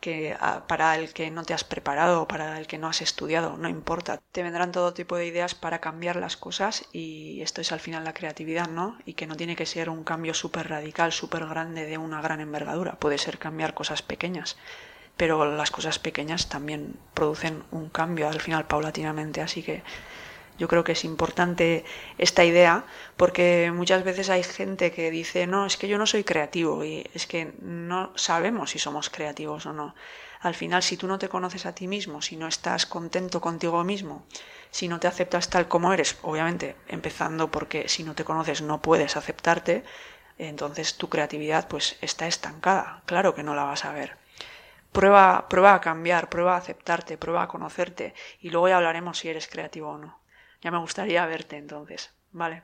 que 0.00 0.36
ah, 0.40 0.64
para 0.66 0.96
el 0.96 1.12
que 1.12 1.30
no 1.30 1.44
te 1.44 1.54
has 1.54 1.62
preparado, 1.62 2.26
para 2.26 2.58
el 2.58 2.66
que 2.66 2.78
no 2.78 2.88
has 2.88 3.02
estudiado, 3.02 3.56
no 3.56 3.68
importa. 3.68 4.20
Te 4.32 4.42
vendrán 4.42 4.72
todo 4.72 4.92
tipo 4.94 5.16
de 5.16 5.26
ideas 5.26 5.54
para 5.54 5.80
cambiar 5.80 6.16
las 6.16 6.36
cosas 6.36 6.88
y 6.92 7.40
esto 7.42 7.60
es 7.60 7.70
al 7.70 7.78
final 7.78 8.02
la 8.02 8.14
creatividad, 8.14 8.68
¿no? 8.68 8.98
Y 9.06 9.14
que 9.14 9.28
no 9.28 9.36
tiene 9.36 9.54
que 9.54 9.66
ser 9.66 9.88
un 9.88 10.02
cambio 10.02 10.34
súper 10.34 10.68
radical, 10.68 11.12
súper 11.12 11.46
grande 11.46 11.86
de 11.86 11.98
una 11.98 12.20
gran 12.20 12.40
envergadura. 12.40 12.98
Puede 12.98 13.18
ser 13.18 13.38
cambiar 13.38 13.74
cosas 13.74 14.02
pequeñas, 14.02 14.56
pero 15.16 15.56
las 15.56 15.70
cosas 15.70 15.98
pequeñas 15.98 16.48
también 16.48 16.96
producen 17.14 17.62
un 17.70 17.88
cambio 17.88 18.28
al 18.28 18.40
final 18.40 18.66
paulatinamente, 18.66 19.40
así 19.40 19.62
que 19.62 19.82
yo 20.58 20.68
creo 20.68 20.84
que 20.84 20.92
es 20.92 21.04
importante 21.04 21.84
esta 22.18 22.44
idea 22.44 22.84
porque 23.16 23.72
muchas 23.74 24.04
veces 24.04 24.30
hay 24.30 24.42
gente 24.42 24.92
que 24.92 25.10
dice, 25.10 25.46
no, 25.46 25.66
es 25.66 25.76
que 25.76 25.88
yo 25.88 25.98
no 25.98 26.06
soy 26.06 26.24
creativo 26.24 26.84
y 26.84 27.08
es 27.14 27.26
que 27.26 27.52
no 27.60 28.12
sabemos 28.16 28.70
si 28.70 28.78
somos 28.78 29.10
creativos 29.10 29.66
o 29.66 29.72
no. 29.72 29.94
Al 30.40 30.54
final, 30.54 30.82
si 30.82 30.96
tú 30.96 31.06
no 31.06 31.18
te 31.18 31.28
conoces 31.28 31.66
a 31.66 31.74
ti 31.74 31.86
mismo, 31.86 32.20
si 32.20 32.36
no 32.36 32.48
estás 32.48 32.84
contento 32.86 33.40
contigo 33.40 33.82
mismo, 33.84 34.24
si 34.70 34.88
no 34.88 35.00
te 35.00 35.06
aceptas 35.06 35.50
tal 35.50 35.68
como 35.68 35.92
eres, 35.92 36.16
obviamente 36.22 36.76
empezando 36.88 37.50
porque 37.50 37.88
si 37.88 38.02
no 38.02 38.14
te 38.14 38.24
conoces 38.24 38.62
no 38.62 38.82
puedes 38.82 39.16
aceptarte, 39.16 39.84
entonces 40.38 40.96
tu 40.96 41.08
creatividad 41.08 41.68
pues 41.68 41.96
está 42.00 42.26
estancada, 42.26 43.02
claro 43.06 43.34
que 43.34 43.42
no 43.42 43.54
la 43.54 43.64
vas 43.64 43.84
a 43.84 43.92
ver. 43.92 44.21
Prueba, 44.92 45.48
prueba 45.48 45.74
a 45.74 45.80
cambiar, 45.80 46.28
prueba 46.28 46.54
a 46.54 46.58
aceptarte, 46.58 47.16
prueba 47.16 47.42
a 47.42 47.48
conocerte 47.48 48.14
y 48.40 48.50
luego 48.50 48.68
ya 48.68 48.76
hablaremos 48.76 49.18
si 49.18 49.28
eres 49.28 49.48
creativo 49.48 49.90
o 49.90 49.98
no. 49.98 50.20
Ya 50.60 50.70
me 50.70 50.78
gustaría 50.78 51.24
verte 51.26 51.56
entonces, 51.56 52.12
¿vale? 52.30 52.62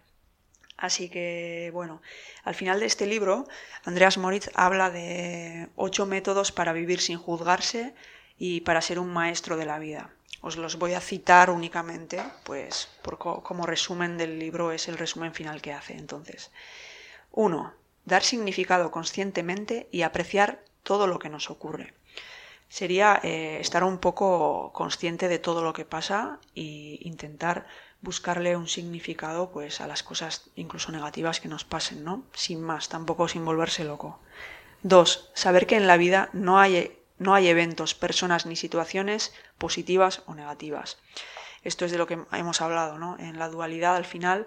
Así 0.77 1.09
que, 1.11 1.71
bueno, 1.73 2.01
al 2.45 2.55
final 2.55 2.79
de 2.79 2.87
este 2.87 3.07
libro, 3.07 3.49
Andreas 3.85 4.17
Moritz 4.17 4.51
habla 4.55 4.91
de 4.91 5.69
ocho 5.75 6.07
métodos 6.07 6.53
para 6.53 6.73
vivir 6.73 7.01
sin 7.01 7.19
juzgarse 7.19 7.95
y 8.39 8.61
para 8.61 8.81
ser 8.81 9.01
un 9.01 9.13
maestro 9.13 9.57
de 9.57 9.67
la 9.67 9.81
vida. 9.81 10.11
Os 10.41 10.57
los 10.57 10.79
voy 10.79 10.95
a 10.95 11.01
citar 11.01 11.51
únicamente, 11.51 12.23
pues 12.45 12.89
por 13.03 13.19
como 13.19 13.67
resumen 13.67 14.17
del 14.17 14.39
libro 14.39 14.71
es 14.71 14.87
el 14.87 14.99
resumen 14.99 15.35
final 15.35 15.61
que 15.61 15.73
hace. 15.73 15.95
Entonces, 15.95 16.53
uno, 17.33 17.75
dar 18.05 18.23
significado 18.23 18.93
conscientemente 18.93 19.89
y 19.91 20.03
apreciar 20.03 20.63
todo 20.85 21.09
lo 21.09 21.19
que 21.19 21.29
nos 21.29 21.51
ocurre. 21.51 21.95
Sería 22.69 23.19
eh, 23.23 23.59
estar 23.61 23.83
un 23.83 23.99
poco 23.99 24.73
consciente 24.75 25.29
de 25.29 25.39
todo 25.39 25.63
lo 25.63 25.73
que 25.73 25.85
pasa 25.85 26.39
e 26.55 26.99
intentar 27.01 27.67
buscarle 28.01 28.57
un 28.57 28.69
significado 28.69 29.51
pues 29.51 29.81
a 29.81 29.87
las 29.87 30.03
cosas 30.03 30.51
incluso 30.55 30.93
negativas 30.93 31.41
que 31.41 31.49
nos 31.49 31.65
pasen, 31.65 32.05
¿no? 32.05 32.25
Sin 32.33 32.63
más, 32.63 32.89
tampoco 32.89 33.27
sin 33.27 33.45
volverse 33.45 33.85
loco. 33.85 34.21
Dos, 34.83 35.31
saber 35.35 35.67
que 35.67 35.77
en 35.77 35.87
la 35.87 35.97
vida 35.97 36.29
no 36.33 36.59
hay, 36.59 36.97
no 37.19 37.35
hay 37.35 37.49
eventos, 37.49 37.95
personas 37.95 38.47
ni 38.47 38.55
situaciones 38.55 39.35
positivas 39.57 40.23
o 40.27 40.35
negativas. 40.35 40.99
Esto 41.65 41.85
es 41.85 41.91
de 41.91 41.99
lo 41.99 42.07
que 42.07 42.19
hemos 42.33 42.61
hablado, 42.61 42.99
¿no? 42.99 43.19
En 43.19 43.39
la 43.39 43.49
dualidad 43.49 43.97
al 43.97 44.05
final 44.05 44.47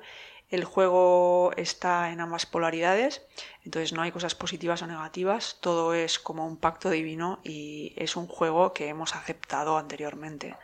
el 0.52 0.66
juego 0.66 1.54
está 1.56 2.12
en 2.12 2.20
ambas 2.20 2.46
polaridades, 2.46 3.22
entonces 3.64 3.94
no 3.94 4.02
hay 4.02 4.12
cosas 4.12 4.36
positivas 4.36 4.82
o 4.82 4.88
negativas, 4.88 5.58
todo 5.62 5.94
es 5.94 6.20
como 6.20 6.46
un 6.46 6.58
pacto 6.58 6.90
divino 6.90 7.40
y 7.44 7.94
es 7.96 8.18
un 8.18 8.28
juego 8.28 8.74
que 8.74 8.90
hemos 8.90 9.16
aceptado 9.16 9.78
anteriormente. 9.78 10.56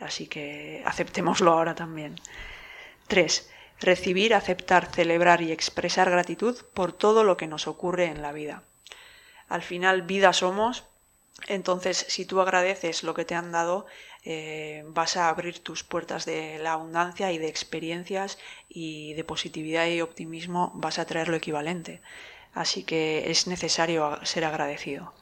Así 0.00 0.26
que 0.26 0.82
aceptémoslo 0.84 1.52
ahora 1.52 1.76
también. 1.76 2.16
3. 3.06 3.50
Recibir, 3.80 4.34
aceptar, 4.34 4.86
celebrar 4.86 5.40
y 5.40 5.52
expresar 5.52 6.10
gratitud 6.10 6.56
por 6.74 6.92
todo 6.92 7.22
lo 7.22 7.36
que 7.36 7.46
nos 7.46 7.68
ocurre 7.68 8.06
en 8.06 8.22
la 8.22 8.32
vida. 8.32 8.64
Al 9.48 9.62
final, 9.62 10.02
vida 10.02 10.32
somos, 10.32 10.84
entonces 11.46 12.04
si 12.08 12.24
tú 12.24 12.40
agradeces 12.40 13.02
lo 13.02 13.14
que 13.14 13.24
te 13.24 13.34
han 13.34 13.52
dado, 13.52 13.86
eh, 14.24 14.82
vas 14.88 15.16
a 15.16 15.28
abrir 15.28 15.60
tus 15.60 15.84
puertas 15.84 16.24
de 16.26 16.58
la 16.58 16.72
abundancia 16.72 17.32
y 17.32 17.38
de 17.38 17.48
experiencias 17.48 18.38
y 18.68 19.14
de 19.14 19.24
positividad 19.24 19.86
y 19.86 20.00
optimismo 20.00 20.72
vas 20.74 20.98
a 20.98 21.06
traer 21.06 21.28
lo 21.28 21.36
equivalente. 21.36 22.02
Así 22.52 22.82
que 22.84 23.30
es 23.30 23.46
necesario 23.46 24.18
ser 24.24 24.44
agradecido. 24.44 25.14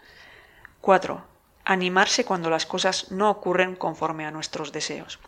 4 0.80 1.36
animarse 1.66 2.24
cuando 2.24 2.48
las 2.48 2.64
cosas 2.64 3.10
no 3.10 3.28
ocurren 3.28 3.74
conforme 3.74 4.24
a 4.24 4.30
nuestros 4.30 4.72
deseos. 4.72 5.18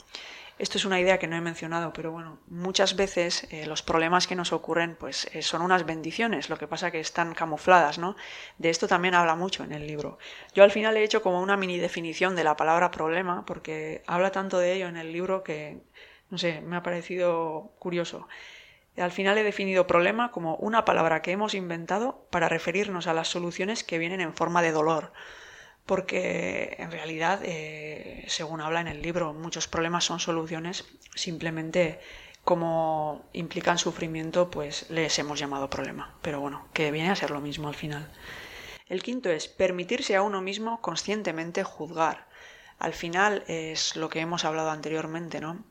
Esto 0.58 0.76
es 0.76 0.84
una 0.84 0.98
idea 0.98 1.18
que 1.18 1.28
no 1.28 1.36
he 1.36 1.40
mencionado, 1.40 1.92
pero 1.92 2.10
bueno, 2.10 2.40
muchas 2.48 2.96
veces 2.96 3.46
eh, 3.52 3.64
los 3.66 3.82
problemas 3.82 4.26
que 4.26 4.34
nos 4.34 4.52
ocurren 4.52 4.96
pues 4.96 5.30
eh, 5.32 5.42
son 5.42 5.62
unas 5.62 5.86
bendiciones, 5.86 6.50
lo 6.50 6.58
que 6.58 6.66
pasa 6.66 6.90
que 6.90 6.98
están 6.98 7.32
camufladas, 7.32 7.98
¿no? 7.98 8.16
De 8.58 8.68
esto 8.68 8.88
también 8.88 9.14
habla 9.14 9.36
mucho 9.36 9.62
en 9.62 9.72
el 9.72 9.86
libro. 9.86 10.18
Yo 10.54 10.64
al 10.64 10.72
final 10.72 10.96
he 10.96 11.04
hecho 11.04 11.22
como 11.22 11.40
una 11.40 11.56
mini 11.56 11.78
definición 11.78 12.34
de 12.34 12.42
la 12.42 12.56
palabra 12.56 12.90
problema, 12.90 13.46
porque 13.46 14.02
habla 14.08 14.32
tanto 14.32 14.58
de 14.58 14.72
ello 14.72 14.88
en 14.88 14.96
el 14.96 15.12
libro 15.12 15.44
que, 15.44 15.78
no 16.28 16.38
sé, 16.38 16.60
me 16.60 16.76
ha 16.76 16.82
parecido 16.82 17.70
curioso. 17.78 18.26
Al 18.96 19.12
final 19.12 19.38
he 19.38 19.44
definido 19.44 19.86
problema 19.86 20.32
como 20.32 20.56
una 20.56 20.84
palabra 20.84 21.22
que 21.22 21.30
hemos 21.30 21.54
inventado 21.54 22.26
para 22.30 22.48
referirnos 22.48 23.06
a 23.06 23.14
las 23.14 23.28
soluciones 23.28 23.84
que 23.84 23.98
vienen 23.98 24.20
en 24.20 24.34
forma 24.34 24.60
de 24.60 24.72
dolor 24.72 25.12
porque 25.88 26.76
en 26.78 26.90
realidad, 26.90 27.40
eh, 27.44 28.22
según 28.28 28.60
habla 28.60 28.82
en 28.82 28.88
el 28.88 29.00
libro, 29.00 29.32
muchos 29.32 29.68
problemas 29.68 30.04
son 30.04 30.20
soluciones, 30.20 30.84
simplemente 31.14 31.98
como 32.44 33.24
implican 33.32 33.78
sufrimiento, 33.78 34.50
pues 34.50 34.90
les 34.90 35.18
hemos 35.18 35.38
llamado 35.38 35.70
problema. 35.70 36.14
Pero 36.20 36.40
bueno, 36.40 36.68
que 36.74 36.90
viene 36.90 37.08
a 37.08 37.16
ser 37.16 37.30
lo 37.30 37.40
mismo 37.40 37.68
al 37.68 37.74
final. 37.74 38.06
El 38.86 39.02
quinto 39.02 39.30
es 39.30 39.48
permitirse 39.48 40.14
a 40.14 40.20
uno 40.20 40.42
mismo 40.42 40.82
conscientemente 40.82 41.64
juzgar. 41.64 42.26
Al 42.78 42.92
final 42.92 43.44
es 43.48 43.96
lo 43.96 44.10
que 44.10 44.20
hemos 44.20 44.44
hablado 44.44 44.70
anteriormente, 44.70 45.40
¿no? 45.40 45.64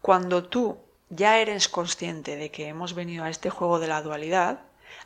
Cuando 0.00 0.42
tú 0.42 0.80
ya 1.08 1.38
eres 1.38 1.68
consciente 1.68 2.34
de 2.34 2.50
que 2.50 2.66
hemos 2.66 2.94
venido 2.94 3.22
a 3.22 3.30
este 3.30 3.48
juego 3.48 3.78
de 3.78 3.86
la 3.86 4.02
dualidad, 4.02 4.62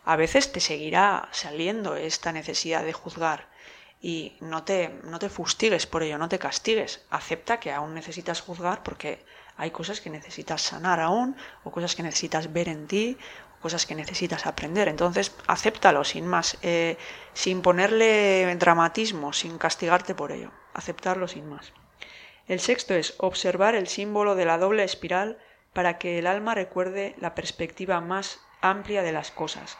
a 0.06 0.16
veces 0.16 0.50
te 0.50 0.60
seguirá 0.60 1.28
saliendo 1.32 1.94
esta 1.94 2.32
necesidad 2.32 2.84
de 2.84 2.94
juzgar 2.94 3.54
y 4.06 4.36
no 4.38 4.62
te, 4.62 5.00
no 5.02 5.18
te 5.18 5.28
fustigues 5.28 5.84
por 5.88 6.04
ello, 6.04 6.16
no 6.16 6.28
te 6.28 6.38
castigues. 6.38 7.04
Acepta 7.10 7.58
que 7.58 7.72
aún 7.72 7.92
necesitas 7.92 8.40
juzgar 8.40 8.84
porque 8.84 9.24
hay 9.56 9.72
cosas 9.72 10.00
que 10.00 10.10
necesitas 10.10 10.62
sanar 10.62 11.00
aún, 11.00 11.34
o 11.64 11.72
cosas 11.72 11.96
que 11.96 12.04
necesitas 12.04 12.52
ver 12.52 12.68
en 12.68 12.86
ti, 12.86 13.18
o 13.58 13.62
cosas 13.62 13.84
que 13.84 13.96
necesitas 13.96 14.46
aprender. 14.46 14.86
Entonces, 14.86 15.34
acéptalo 15.48 16.04
sin 16.04 16.24
más, 16.24 16.56
eh, 16.62 16.98
sin 17.34 17.62
ponerle 17.62 18.54
dramatismo, 18.54 19.32
sin 19.32 19.58
castigarte 19.58 20.14
por 20.14 20.30
ello. 20.30 20.52
Aceptarlo 20.72 21.26
sin 21.26 21.48
más. 21.48 21.72
El 22.46 22.60
sexto 22.60 22.94
es 22.94 23.14
observar 23.18 23.74
el 23.74 23.88
símbolo 23.88 24.36
de 24.36 24.44
la 24.44 24.56
doble 24.56 24.84
espiral 24.84 25.36
para 25.72 25.98
que 25.98 26.20
el 26.20 26.28
alma 26.28 26.54
recuerde 26.54 27.16
la 27.18 27.34
perspectiva 27.34 28.00
más 28.00 28.38
amplia 28.60 29.02
de 29.02 29.10
las 29.10 29.32
cosas. 29.32 29.76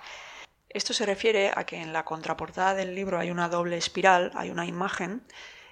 Esto 0.76 0.92
se 0.92 1.06
refiere 1.06 1.50
a 1.54 1.64
que 1.64 1.80
en 1.80 1.94
la 1.94 2.04
contraportada 2.04 2.74
del 2.74 2.94
libro 2.94 3.18
hay 3.18 3.30
una 3.30 3.48
doble 3.48 3.78
espiral, 3.78 4.30
hay 4.34 4.50
una 4.50 4.66
imagen 4.66 5.22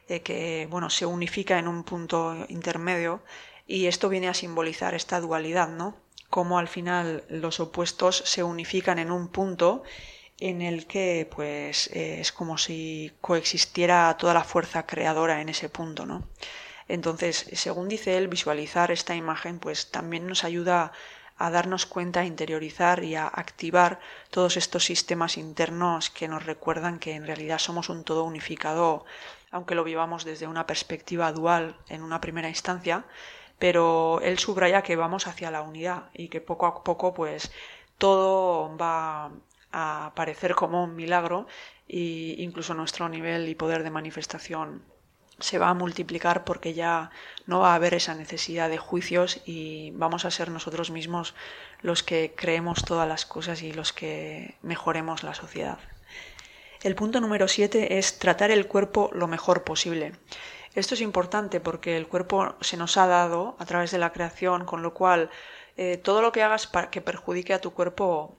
eh, 0.08 0.23
que 0.23 0.66
bueno, 0.70 0.88
se 0.88 1.04
unifica 1.04 1.58
en 1.58 1.68
un 1.68 1.84
punto 1.84 2.46
intermedio 2.49 3.23
y 3.66 3.84
esto 3.84 4.08
viene 4.08 4.28
a 4.28 4.34
simbolizar 4.34 4.94
esta 4.94 5.20
dualidad, 5.20 5.68
¿no? 5.68 5.94
Cómo 6.30 6.58
al 6.58 6.68
final 6.68 7.23
los 7.28 7.61
opuestos 7.61 8.16
se 8.25 8.42
unifican 8.44 8.99
en 8.99 9.11
un 9.12 9.28
punto 9.28 9.82
en 10.40 10.62
el 10.62 10.87
que 10.87 11.28
pues 11.30 11.88
eh, 11.88 12.20
es 12.20 12.32
como 12.32 12.56
si 12.56 13.12
coexistiera 13.20 14.16
toda 14.16 14.32
la 14.32 14.42
fuerza 14.42 14.87
creadora 14.87 15.42
en 15.42 15.50
ese 15.50 15.68
punto, 15.68 16.06
¿no? 16.06 16.26
Entonces, 16.88 17.46
según 17.52 17.88
dice 17.88 18.16
él, 18.16 18.28
visualizar 18.28 18.90
esta 18.90 19.14
imagen 19.14 19.58
pues 19.58 19.90
también 19.90 20.26
nos 20.26 20.44
ayuda 20.44 20.92
a 21.37 21.50
darnos 21.50 21.87
cuenta, 21.87 22.21
a 22.21 22.25
interiorizar 22.25 23.03
y 23.03 23.17
a 23.17 23.26
activar 23.26 24.00
todos 24.31 24.57
estos 24.57 24.85
sistemas 24.85 25.37
internos 25.37 26.11
que 26.11 26.29
nos 26.29 26.47
recuerdan 26.47 26.99
que 26.99 27.14
en 27.14 27.26
realidad 27.26 27.59
somos 27.59 27.88
un 27.88 28.05
todo 28.05 28.25
unificado, 28.25 29.05
aunque 29.50 29.75
lo 29.75 29.85
vivamos 29.85 30.25
desde 30.25 30.47
una 30.47 30.67
perspectiva 30.67 31.33
dual 31.33 31.76
en 31.88 32.03
una 32.03 32.21
primera 32.21 32.49
instancia, 32.49 33.05
pero 33.59 34.21
él 34.23 34.38
subraya 34.38 34.83
que 34.83 34.97
vamos 34.97 35.26
hacia 35.26 35.50
la 35.50 35.62
unidad 35.62 36.11
y 36.12 36.29
que 36.29 36.41
poco 36.41 36.67
a 36.67 36.85
poco 36.85 37.14
pues 37.14 37.53
todo 37.99 38.76
va 38.76 39.31
a 39.73 40.07
aparecer 40.07 40.55
como 40.55 40.85
un 40.85 40.95
milagro 40.95 41.47
e 41.88 42.37
incluso 42.38 42.75
nuestro 42.75 43.09
nivel 43.09 43.49
y 43.49 43.55
poder 43.55 43.83
de 43.83 43.91
manifestación 43.91 44.94
se 45.38 45.59
va 45.59 45.69
a 45.69 45.75
multiplicar 45.75 46.45
porque 46.45 46.75
ya 46.75 47.11
no 47.47 47.61
va 47.61 47.73
a 47.73 47.75
haber 47.75 47.95
esa 47.95 48.14
necesidad 48.14 48.69
de 48.69 48.79
juicios 48.79 49.41
y 49.45 49.91
vamos 49.93 50.25
a 50.25 50.31
ser 50.31 50.50
nosotros 50.50 50.91
mismos 50.91 51.35
los 51.81 52.03
que 52.03 52.35
creemos 52.37 52.85
todas 52.85 53.09
las 53.09 53.26
cosas 53.26 53.62
y 53.62 53.73
los 53.73 53.93
que 53.93 54.57
mejoremos 54.62 55.23
la 55.23 55.35
sociedad. 55.35 55.79
El 56.83 56.95
punto 56.95 57.21
número 57.21 57.49
siete 57.49 57.99
es 57.99 58.19
tratar 58.19 58.50
el 58.50 58.67
cuerpo 58.67 59.11
lo 59.12 59.26
mejor 59.26 59.64
posible. 59.64 60.12
Esto 60.75 60.95
es 60.95 61.00
importante 61.00 61.61
porque 61.61 61.97
el 61.97 62.09
cuerpo 62.09 62.57
se 62.61 62.76
nos 62.76 62.97
ha 62.97 63.07
dado 63.07 63.57
a 63.59 63.64
través 63.64 63.91
de 63.91 63.99
la 63.99 64.12
creación, 64.12 64.64
con 64.64 64.83
lo 64.83 64.93
cual 64.93 65.31
eh, 65.76 65.97
todo 65.97 66.21
lo 66.21 66.33
que 66.33 66.43
hagas 66.43 66.67
para 66.67 66.91
que 66.91 67.00
perjudique 67.00 67.55
a 67.55 67.61
tu 67.61 67.73
cuerpo 67.73 68.37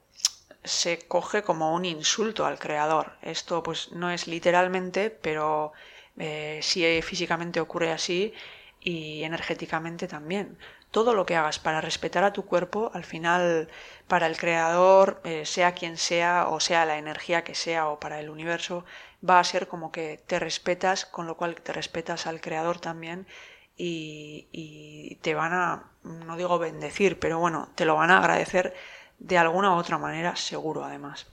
se 0.63 0.99
coge 1.07 1.43
como 1.43 1.73
un 1.73 1.85
insulto 1.85 2.45
al 2.45 2.59
creador. 2.59 3.13
Esto 3.21 3.63
pues 3.63 3.91
no 3.91 4.11
es 4.11 4.27
literalmente, 4.27 5.09
pero 5.09 5.73
eh, 6.17 6.59
si 6.61 7.01
físicamente 7.01 7.59
ocurre 7.59 7.91
así 7.91 8.33
y 8.79 9.23
energéticamente 9.23 10.07
también. 10.07 10.57
Todo 10.91 11.13
lo 11.13 11.25
que 11.25 11.35
hagas 11.35 11.59
para 11.59 11.81
respetar 11.81 12.23
a 12.23 12.33
tu 12.33 12.45
cuerpo, 12.45 12.91
al 12.93 13.03
final, 13.03 13.67
para 14.07 14.27
el 14.27 14.37
creador, 14.37 15.21
eh, 15.25 15.45
sea 15.45 15.73
quien 15.73 15.97
sea, 15.97 16.47
o 16.47 16.59
sea 16.59 16.85
la 16.85 16.97
energía 16.97 17.43
que 17.43 17.55
sea, 17.55 17.87
o 17.89 17.99
para 17.99 18.19
el 18.19 18.29
universo, 18.29 18.85
va 19.27 19.39
a 19.39 19.43
ser 19.43 19.67
como 19.67 19.91
que 19.91 20.21
te 20.27 20.39
respetas, 20.39 21.05
con 21.05 21.27
lo 21.27 21.35
cual 21.35 21.55
te 21.55 21.73
respetas 21.73 22.27
al 22.27 22.41
creador 22.41 22.79
también 22.79 23.27
y, 23.75 24.47
y 24.51 25.15
te 25.21 25.33
van 25.33 25.53
a, 25.53 25.91
no 26.03 26.37
digo 26.37 26.59
bendecir, 26.59 27.19
pero 27.19 27.39
bueno, 27.39 27.69
te 27.75 27.85
lo 27.85 27.95
van 27.95 28.11
a 28.11 28.19
agradecer 28.19 28.73
de 29.19 29.37
alguna 29.37 29.75
u 29.75 29.77
otra 29.79 29.97
manera, 29.97 30.35
seguro 30.35 30.83
además. 30.83 31.27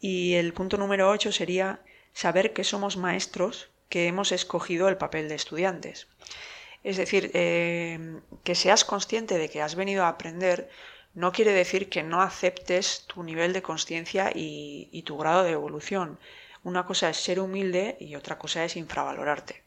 Y 0.00 0.34
el 0.34 0.52
punto 0.52 0.76
número 0.78 1.10
8 1.10 1.32
sería 1.32 1.80
saber 2.12 2.52
que 2.52 2.64
somos 2.64 2.96
maestros 2.96 3.70
que 3.94 4.08
hemos 4.08 4.32
escogido 4.32 4.88
el 4.88 4.96
papel 4.96 5.28
de 5.28 5.36
estudiantes. 5.36 6.08
Es 6.82 6.96
decir, 6.96 7.30
eh, 7.32 8.18
que 8.42 8.56
seas 8.56 8.84
consciente 8.84 9.38
de 9.38 9.48
que 9.48 9.62
has 9.62 9.76
venido 9.76 10.02
a 10.02 10.08
aprender 10.08 10.68
no 11.14 11.30
quiere 11.30 11.52
decir 11.52 11.88
que 11.88 12.02
no 12.02 12.20
aceptes 12.20 13.06
tu 13.06 13.22
nivel 13.22 13.52
de 13.52 13.62
conciencia 13.62 14.32
y, 14.34 15.00
tu 15.06 15.16
grado 15.16 15.44
de 15.44 15.52
evolución. 15.52 16.18
Una 16.64 16.84
cosa 16.84 17.08
es 17.08 17.18
ser 17.18 17.38
humilde 17.38 17.96
y 18.00 18.16
otra 18.16 18.36
cosa 18.36 18.64
es 18.64 18.74
infravalorarte. 18.74 19.62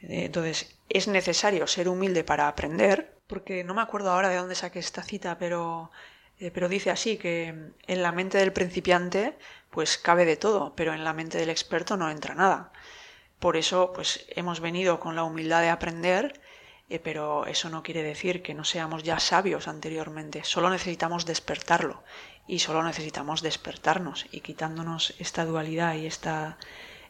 Eh, 0.00 0.24
entonces, 0.24 0.78
es 0.88 1.06
necesario 1.06 1.66
ser 1.66 1.86
humilde 1.90 2.24
para 2.24 2.48
aprender, 2.48 3.12
porque 3.26 3.62
no 3.62 3.74
me 3.74 3.82
acuerdo 3.82 4.10
ahora 4.10 4.30
de 4.30 4.36
dónde 4.36 4.54
saqué 4.54 4.78
esta 4.78 5.02
cita, 5.02 5.36
pero, 5.38 5.90
eh, 6.40 6.50
pero 6.50 6.70
dice 6.70 6.88
así, 6.90 7.18
que 7.18 7.48
en 7.86 8.02
la 8.02 8.12
mente 8.12 8.38
del 8.38 8.54
principiante 8.54 9.36
pues 9.70 9.98
cabe 9.98 10.24
de 10.24 10.38
todo, 10.38 10.74
pero 10.74 10.94
en 10.94 11.04
la 11.04 11.12
mente 11.12 11.36
del 11.36 11.50
experto 11.50 11.98
no 11.98 12.10
entra 12.10 12.34
nada. 12.34 12.72
Por 13.38 13.56
eso, 13.56 13.92
pues 13.94 14.26
hemos 14.30 14.60
venido 14.60 14.98
con 14.98 15.14
la 15.14 15.24
humildad 15.24 15.60
de 15.60 15.68
aprender, 15.68 16.40
eh, 16.88 16.98
pero 16.98 17.46
eso 17.46 17.68
no 17.68 17.82
quiere 17.82 18.02
decir 18.02 18.42
que 18.42 18.54
no 18.54 18.64
seamos 18.64 19.02
ya 19.02 19.18
sabios 19.18 19.68
anteriormente. 19.68 20.44
Solo 20.44 20.70
necesitamos 20.70 21.26
despertarlo 21.26 22.02
y 22.46 22.60
solo 22.60 22.82
necesitamos 22.82 23.42
despertarnos 23.42 24.26
y 24.30 24.40
quitándonos 24.40 25.14
esta 25.18 25.44
dualidad 25.44 25.94
y, 25.94 26.06
esta, 26.06 26.58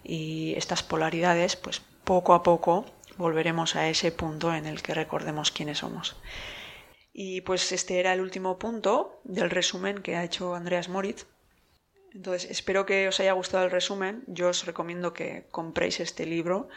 y 0.03 0.55
estas 0.57 0.83
polaridades, 0.83 1.57
pues 1.57 1.83
poco 2.05 2.35
a 2.35 2.43
poco 2.43 2.87
volveremos 3.17 3.77
a 3.77 3.89
ese 3.89 4.13
punto 4.13 4.55
en 4.55 4.67
el 4.67 4.83
que 4.83 4.95
recordemos 4.95 5.51
quiénes 5.51 5.79
somos. 5.79 6.17
Y 7.13 7.41
pues 7.43 7.73
este 7.73 8.01
era 8.01 8.13
el 8.13 8.21
último 8.21 8.59
punto 8.59 9.21
del 9.25 9.51
resumen 9.51 10.03
que 10.03 10.17
ha 10.17 10.25
hecho 10.25 10.55
Andreas 10.55 10.89
Moritz 10.89 11.27
entonces, 12.15 12.51
espero 12.51 12.87
que 12.87 13.09
os 13.09 13.21
haya 13.21 13.33
gustado 13.33 13.65
el 13.65 13.71
resumen. 13.71 14.23
Yo 14.27 14.49
os 14.49 14.65
recomiendo 14.65 15.13
que 15.13 15.45
compréis 15.51 16.01
este 16.01 16.27
libro. 16.27 16.69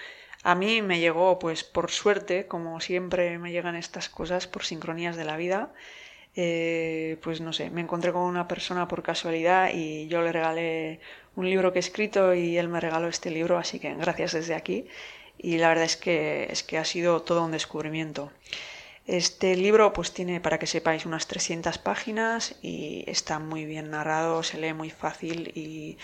A 0.44 0.56
mí 0.56 0.82
me 0.82 1.00
llegó, 1.00 1.40
pues 1.40 1.64
por 1.64 1.92
suerte, 1.92 2.48
como 2.48 2.80
siempre 2.80 3.38
me 3.40 3.52
llegan 3.52 3.76
estas 3.76 4.10
cosas 4.10 4.48
por 4.48 4.64
sincronías 4.64 5.16
de 5.18 5.26
la 5.26 5.38
vida. 5.38 5.74
Eh, 6.36 7.18
pues 7.22 7.42
no 7.42 7.54
sé, 7.54 7.70
me 7.70 7.82
encontré 7.82 8.14
con 8.14 8.22
una 8.22 8.48
persona 8.48 8.88
por 8.88 9.04
casualidad 9.04 9.72
y 9.74 10.08
yo 10.08 10.22
le 10.22 10.32
regalé 10.32 11.00
un 11.36 11.50
libro 11.50 11.74
que 11.74 11.80
he 11.80 11.82
escrito 11.82 12.34
y 12.34 12.58
él 12.58 12.70
me 12.70 12.80
regaló 12.80 13.08
este 13.08 13.32
libro, 13.32 13.58
así 13.58 13.80
que 13.80 13.94
gracias 13.96 14.34
desde 14.34 14.56
aquí. 14.56 14.88
Y 15.38 15.58
la 15.58 15.70
verdad 15.70 15.86
es 15.86 15.98
que, 15.98 16.48
es 16.52 16.64
que 16.64 16.78
ha 16.78 16.86
sido 16.86 17.22
todo 17.24 17.44
un 17.46 17.52
descubrimiento. 17.52 18.32
Este 19.10 19.56
libro 19.56 19.92
pues 19.92 20.14
tiene, 20.14 20.40
para 20.40 20.60
que 20.60 20.68
sepáis, 20.68 21.08
unas 21.08 21.26
300 21.26 21.80
páginas 21.80 22.56
y 22.62 23.04
está 23.08 23.40
muy 23.40 23.66
bien 23.66 23.90
narrado, 23.90 24.44
se 24.44 24.60
lee 24.60 24.74
muy 24.74 24.92
fácil 24.92 25.52
y, 25.56 25.98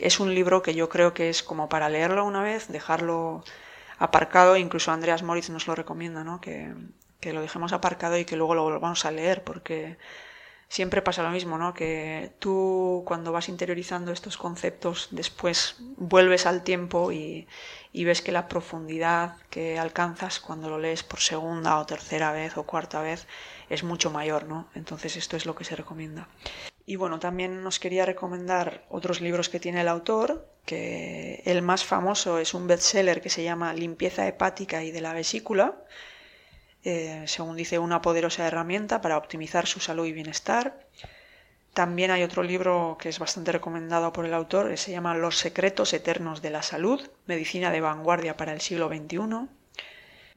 es 0.00 0.20
un 0.20 0.32
libro 0.32 0.62
que 0.62 0.74
yo 0.74 0.88
creo 0.88 1.12
que 1.12 1.28
es 1.28 1.42
como 1.42 1.68
para 1.68 1.88
leerlo 1.88 2.24
una 2.24 2.40
vez, 2.42 2.68
dejarlo 2.68 3.42
aparcado, 3.98 4.56
incluso 4.56 4.92
Andreas 4.92 5.24
Moritz 5.24 5.50
nos 5.50 5.66
lo 5.66 5.74
recomienda, 5.74 6.22
¿no? 6.22 6.40
que, 6.40 6.72
que 7.18 7.32
lo 7.32 7.40
dejemos 7.40 7.72
aparcado 7.72 8.16
y 8.16 8.24
que 8.26 8.36
luego 8.36 8.54
lo 8.54 8.62
volvamos 8.62 9.04
a 9.04 9.10
leer 9.10 9.42
porque 9.42 9.96
siempre 10.72 11.02
pasa 11.02 11.22
lo 11.22 11.28
mismo, 11.28 11.58
¿no? 11.58 11.74
Que 11.74 12.32
tú 12.38 13.02
cuando 13.04 13.30
vas 13.30 13.50
interiorizando 13.50 14.10
estos 14.10 14.38
conceptos 14.38 15.08
después 15.10 15.76
vuelves 15.98 16.46
al 16.46 16.62
tiempo 16.62 17.12
y, 17.12 17.46
ves 17.92 18.22
que 18.22 18.32
la 18.32 18.48
profundidad 18.48 19.36
que 19.50 19.78
alcanzas 19.78 20.40
cuando 20.40 20.70
lo 20.70 20.78
lees 20.78 21.02
por 21.02 21.20
segunda 21.20 21.78
o 21.78 21.84
tercera 21.84 22.32
vez 22.32 22.56
o 22.56 22.62
cuarta 22.62 23.02
vez 23.02 23.26
es 23.68 23.84
mucho 23.84 24.10
mayor, 24.10 24.44
¿no? 24.44 24.66
Entonces 24.74 25.16
esto 25.16 25.36
es 25.36 25.44
lo 25.44 25.54
que 25.54 25.64
se 25.64 25.76
recomienda. 25.76 26.26
Y 26.86 26.96
bueno, 26.96 27.18
también 27.18 27.62
nos 27.62 27.78
quería 27.78 28.06
recomendar 28.06 28.86
otros 28.88 29.20
libros 29.20 29.50
que 29.50 29.60
tiene 29.60 29.82
el 29.82 29.88
autor, 29.88 30.48
que 30.64 31.42
el 31.44 31.60
más 31.60 31.84
famoso 31.84 32.38
es 32.38 32.54
un 32.54 32.66
bestseller 32.66 33.20
que 33.20 33.28
se 33.28 33.44
llama 33.44 33.74
Limpieza 33.74 34.26
hepática 34.26 34.82
y 34.82 34.90
de 34.90 35.02
la 35.02 35.12
vesícula, 35.12 35.76
eh, 36.84 37.24
según 37.26 37.56
dice, 37.56 37.78
una 37.78 38.02
poderosa 38.02 38.46
herramienta 38.46 39.00
para 39.00 39.16
optimizar 39.16 39.66
su 39.66 39.80
salud 39.80 40.06
y 40.06 40.12
bienestar. 40.12 40.86
También 41.74 42.10
hay 42.10 42.22
otro 42.22 42.42
libro 42.42 42.98
que 43.00 43.08
es 43.08 43.18
bastante 43.18 43.52
recomendado 43.52 44.12
por 44.12 44.26
el 44.26 44.34
autor, 44.34 44.76
se 44.76 44.90
llama 44.90 45.14
Los 45.14 45.38
secretos 45.38 45.94
eternos 45.94 46.42
de 46.42 46.50
la 46.50 46.62
salud, 46.62 47.00
medicina 47.26 47.70
de 47.70 47.80
vanguardia 47.80 48.36
para 48.36 48.52
el 48.52 48.60
siglo 48.60 48.88
XXI. 48.88 49.48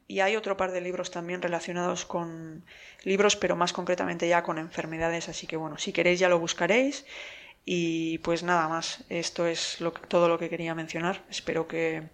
Y 0.08 0.20
hay 0.20 0.36
otro 0.36 0.56
par 0.56 0.72
de 0.72 0.82
libros 0.82 1.12
también 1.12 1.42
relacionados 1.42 2.06
con 2.06 2.64
libros, 3.04 3.36
pero 3.36 3.56
más 3.56 3.74
concretamente 3.74 4.28
ya 4.28 4.44
con 4.44 4.60
enfermedades, 4.60 5.28
así 5.30 5.48
que 5.48 5.58
bueno, 5.58 5.78
si 5.78 5.92
queréis 5.92 6.20
ya 6.20 6.30
lo 6.30 6.40
buscaréis. 6.40 7.06
Y 7.66 8.20
pues 8.20 8.44
nada 8.44 8.68
más, 8.68 9.04
esto 9.10 9.48
es 9.48 9.80
todo 10.08 10.30
lo 10.30 10.38
que 10.38 10.50
quería 10.50 10.76
mencionar. 10.76 11.24
Espero 11.30 11.68
que 11.68 12.10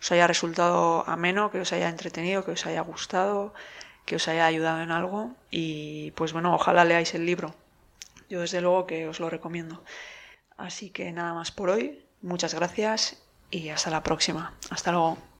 os 0.00 0.10
haya 0.12 0.26
resultado 0.26 1.04
ameno, 1.06 1.50
que 1.50 1.60
os 1.60 1.72
haya 1.74 1.90
entretenido, 1.90 2.44
que 2.44 2.52
os 2.52 2.64
haya 2.66 2.80
gustado, 2.80 3.52
que 4.06 4.16
os 4.16 4.28
haya 4.28 4.46
ayudado 4.46 4.80
en 4.82 4.90
algo 4.90 5.34
y 5.50 6.12
pues 6.12 6.32
bueno, 6.32 6.54
ojalá 6.54 6.84
leáis 6.84 7.14
el 7.14 7.26
libro. 7.26 7.54
Yo 8.30 8.40
desde 8.40 8.60
luego 8.60 8.86
que 8.86 9.06
os 9.06 9.20
lo 9.20 9.30
recomiendo. 9.30 9.84
Así 10.56 10.90
que 10.90 11.12
nada 11.12 11.34
más 11.34 11.50
por 11.50 11.70
hoy, 11.70 12.04
muchas 12.22 12.54
gracias 12.54 13.22
y 13.50 13.68
hasta 13.68 13.90
la 13.90 14.02
próxima. 14.02 14.54
Hasta 14.70 14.92
luego. 14.92 15.33